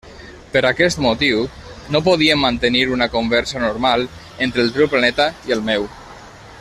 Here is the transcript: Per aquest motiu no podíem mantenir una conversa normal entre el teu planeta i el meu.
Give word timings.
Per 0.53 0.61
aquest 0.67 1.01
motiu 1.05 1.43
no 1.95 2.01
podíem 2.07 2.41
mantenir 2.45 2.81
una 2.95 3.09
conversa 3.17 3.61
normal 3.67 4.07
entre 4.47 4.65
el 4.67 4.75
teu 4.79 4.91
planeta 4.95 5.29
i 5.51 5.59
el 5.59 5.63
meu. 5.73 5.87